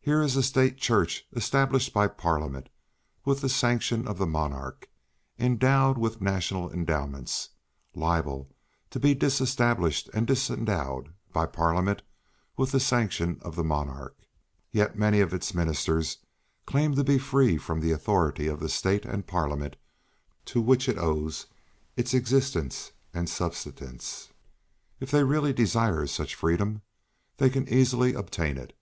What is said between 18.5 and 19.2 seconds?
the State